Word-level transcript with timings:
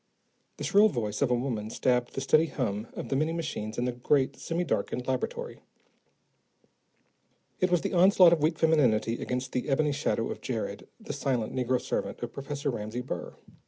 The 0.57 0.63
shrill 0.63 0.87
voice 0.89 1.21
of 1.21 1.29
a 1.29 1.35
woman 1.35 1.69
stabbed 1.69 2.15
the 2.15 2.21
steady 2.21 2.47
hum 2.47 2.87
of 2.95 3.09
the 3.09 3.15
many 3.15 3.33
machines 3.33 3.77
in 3.77 3.85
the 3.85 3.91
great, 3.91 4.35
semi 4.35 4.63
darkened 4.63 5.05
laboratory. 5.05 5.61
It 7.59 7.69
was 7.69 7.81
the 7.81 7.93
onslaught 7.93 8.33
of 8.33 8.41
weak 8.41 8.57
femininity 8.57 9.21
against 9.21 9.51
the 9.51 9.69
ebony 9.69 9.91
shadow 9.91 10.31
of 10.31 10.41
Jared, 10.41 10.87
the 10.99 11.13
silent 11.13 11.53
negro 11.53 11.79
servant 11.79 12.21
of 12.23 12.33
Professor 12.33 12.71
Ramsey 12.71 13.01
Burr. 13.01 13.35